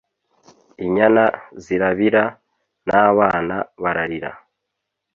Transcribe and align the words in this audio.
inyana 0.85 1.23
zirabira 1.63 2.23
n'abana 2.87 3.55
bararira, 3.81 4.31